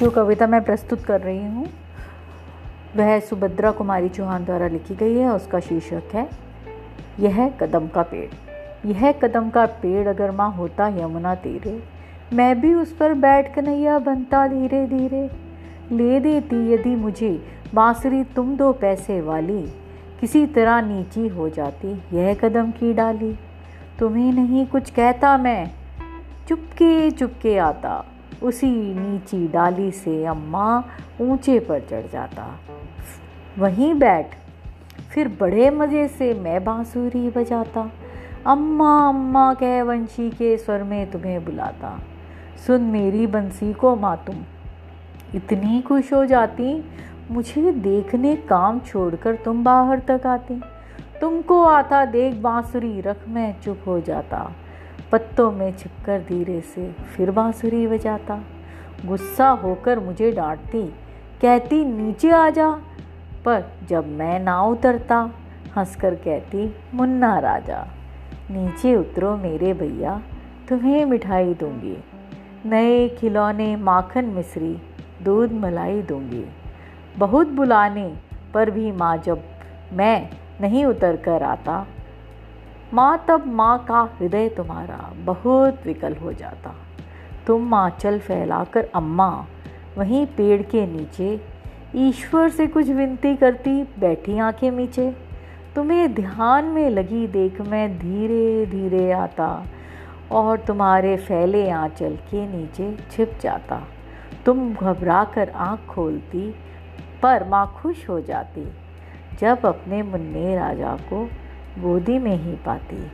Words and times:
जो 0.00 0.10
कविता 0.10 0.46
मैं 0.46 0.62
प्रस्तुत 0.64 1.04
कर 1.04 1.20
रही 1.20 1.44
हूँ, 1.44 1.66
वह 2.96 3.18
सुभद्रा 3.20 3.70
कुमारी 3.70 4.08
चौहान 4.08 4.44
द्वारा 4.44 4.66
लिखी 4.68 4.94
गई 4.94 5.14
है 5.14 5.28
उसका 5.28 5.60
शीर्षक 5.60 6.14
है, 6.14 6.28
यह 7.20 7.48
कदम 7.60 7.88
का 7.88 8.02
पेड़। 8.02 8.88
यह 8.88 9.10
कदम 9.12 9.48
का 9.50 9.64
पेड़ 9.82 10.06
अगर 10.08 10.30
माँ 10.30 10.50
होता 10.52 10.86
यमुना 10.88 11.34
तेरे, 11.34 11.82
मैं 12.32 12.60
भी 12.60 12.72
उस 12.74 12.92
पर 12.92 13.14
बैठ 13.14 13.54
कन्हैया 13.54 13.98
बनता 13.98 14.46
धीरे 14.48 14.84
धीरे। 14.86 15.28
ले 15.92 16.20
देती 16.20 16.56
यदि 16.72 16.94
मुझे 16.96 17.30
बांसुरी 17.74 18.22
तुम 18.24 18.56
दो 18.56 18.72
पैसे 18.72 19.20
वाली, 19.20 19.60
किसी 20.20 20.44
तरह 20.46 20.80
नीची 20.82 21.26
हो 21.28 21.48
जाती 21.48 21.90
यह 22.12 22.34
कदम 22.34 22.70
की 22.70 22.92
डाली। 22.92 23.32
तुम्हें 23.98 24.32
नहीं 24.32 24.64
कुछ 24.66 24.90
कहता 24.90 25.36
मैं, 25.38 25.70
चुपके 26.48 27.10
चुपके 27.10 27.56
आता 27.58 28.04
उसी 28.42 28.70
नीची 28.94 29.46
डाली 29.48 29.90
से 29.90 30.24
अम्मा 30.26 30.84
ऊँचे 31.20 31.58
पर 31.58 31.80
चढ़ 31.80 32.06
जाता। 32.12 32.46
वहीं 33.58 33.94
बैठ, 33.94 34.34
फिर 35.10 35.28
बड़े 35.40 35.70
मज़े 35.70 36.06
से 36.08 36.32
मैं 36.34 36.64
बांसुरी 36.64 37.28
बजाता। 37.30 37.90
अम्मा 38.46 39.08
अम्मा 39.08 39.52
कह 39.54 39.82
वंशी 39.82 40.30
के 40.30 40.56
स्वर 40.56 40.82
में 40.82 41.10
तुम्हें 41.10 41.44
बुलाता। 41.44 41.98
सुन 42.66 42.82
मेरी 42.82 43.26
बंसी 43.26 43.72
को 43.72 43.96
माँ 43.96 44.16
तुम, 44.26 44.36
इतनी 45.34 45.80
खुश 45.82 46.12
हो 46.12 46.24
जाती, 46.24 46.84
मुझे 47.30 47.72
देखने 47.72 48.36
काम 48.36 48.80
छोड़कर 48.80 49.34
तुम 49.34 49.64
बाहर 49.64 50.00
तक 50.08 50.26
आती। 50.26 50.60
तुमको 51.20 51.62
आता 51.64 52.04
देख 52.04 52.34
बांसुरी 52.34 53.00
रख 53.00 53.28
मैं 53.28 53.54
चुप 53.60 53.82
हो 53.86 54.00
जाता। 54.00 54.50
पत्तों 55.12 55.52
में 55.52 55.76
छिपकर 55.76 56.20
धीरे 56.20 56.60
से 56.60 56.92
फिर 56.92 57.30
बांसुरी 57.30 57.86
बजाता। 57.86 58.40
गुस्सा 59.06 59.48
होकर 59.48 59.98
मुझे 59.98 60.32
डांटती, 60.32 60.82
कहती, 61.42 61.84
नीचे 61.84 62.30
आ 62.30 62.50
जा। 62.50 62.70
पर 63.44 63.64
जब 63.88 64.08
मैं 64.08 64.40
ना 64.40 64.62
उतरता, 64.62 65.30
हंसकर 65.76 66.14
कहती, 66.14 66.74
मुन्ना 66.94 67.38
राजा, 67.38 67.86
नीचे 68.50 68.96
उतरो 68.96 69.36
मेरे 69.36 69.72
भैया, 69.72 70.22
तुम्हें 70.68 71.04
मिठाई 71.04 71.54
दूँगी। 71.54 71.96
नए 72.66 73.08
खिलौने 73.08 73.76
माखन 73.76 74.24
मिश्री, 74.24 74.82
दूध 75.22 75.52
मलाई 75.52 76.02
दूँगी। 76.02 76.44
बहुत 77.18 77.46
बुलाने 77.46 78.16
पर 78.54 78.70
भी 78.70 78.92
माँ 78.92 79.16
जब 79.16 79.42
मैं 79.92 80.30
नहीं 80.60 80.84
उतर 80.84 81.16
कर 81.16 81.42
आता 81.42 81.86
माँ 82.94 83.24
तब 83.28 83.46
माँ 83.46 83.84
का 83.88 84.00
हृदय 84.02 84.48
तुम्हारा 84.48 85.12
बहुत 85.16 85.86
विकल 85.86 86.14
हो 86.14 86.32
जाता। 86.32 86.74
तुम 87.46 87.68
माचल 87.68 88.18
फैलाकर 88.18 88.88
अम्मा, 88.94 89.46
वहीं 89.98 90.26
पेड़ 90.26 90.62
के 90.62 90.86
नीचे 90.86 91.40
ईश्वर 91.96 92.48
से 92.48 92.66
कुछ 92.66 92.88
विनती 92.88 93.36
करती 93.36 93.82
बैठी 93.98 94.38
आँखें 94.38 94.70
नीचे। 94.70 95.16
तुम्हें 95.74 96.14
ध्यान 96.14 96.64
में 96.64 96.90
लगी 96.90 97.26
देख 97.26 97.60
मैं 97.60 97.98
धीरे 97.98 98.66
धीरे 98.66 99.10
आता 99.12 99.66
और 100.30 100.58
तुम्हारे 100.58 101.16
फैले 101.16 101.70
आंचल 101.70 102.16
के 102.30 102.46
नीचे 102.46 102.96
छिप 103.10 103.38
जाता। 103.40 103.82
तुम 104.46 104.74
घबरा 104.74 105.24
कर 105.24 105.48
आँख 105.48 105.86
खोलती, 105.88 106.54
पर 107.22 107.48
माँ 107.48 107.74
खुश 107.76 108.08
हो 108.08 108.20
जाती। 108.20 108.68
जब 109.40 109.66
अपने 109.66 110.02
मुन्ने 110.02 110.56
राजा 110.56 110.96
को 110.96 111.28
गोदी 111.82 112.18
में 112.18 112.36
ही 112.36 112.52
पाती। 112.52 113.10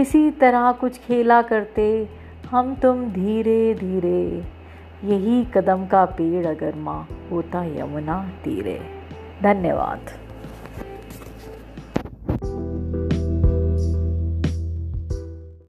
इसी 0.00 0.30
तरह 0.30 0.72
कुछ 0.72 0.98
खेला 0.98 1.42
करते, 1.42 2.08
हम 2.50 2.74
तुम 2.74 3.04
धीरे 3.12 3.74
धीरे। 3.74 4.44
यही 5.04 5.44
कदम 5.44 5.86
का 5.86 6.04
पेड़ 6.04 6.46
अगर 6.46 6.74
माँ, 6.74 7.08
होता 7.30 7.64
यमुना 7.64 8.30
तीरे। 8.44 8.80
धन्यवाद। 9.42 10.29